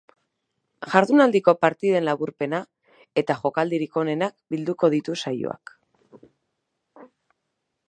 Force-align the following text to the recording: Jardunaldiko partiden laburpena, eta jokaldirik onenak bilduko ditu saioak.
Jardunaldiko 0.93 1.53
partiden 1.65 2.07
laburpena, 2.07 2.61
eta 3.23 3.37
jokaldirik 3.43 4.01
onenak 4.03 4.35
bilduko 4.55 4.91
ditu 4.97 5.19
saioak. 5.25 5.77